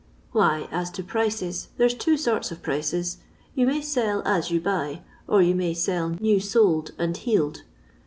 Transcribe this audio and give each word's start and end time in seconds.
''Why, 0.31 0.67
as 0.71 0.89
to 0.93 1.03
prices, 1.03 1.67
there 1.77 1.87
's 1.87 1.93
two 1.93 2.17
sorts 2.17 2.49
of 2.51 2.63
prices. 2.63 3.17
You 3.53 3.67
may 3.67 3.81
sell 3.81 4.23
as 4.25 4.49
you 4.49 4.59
buy, 4.59 5.01
or 5.27 5.43
you 5.43 5.53
may 5.53 5.75
sell 5.75 6.15
new 6.19 6.39
soled 6.39 6.89
and 6.97 7.15
heeled. 7.15 7.61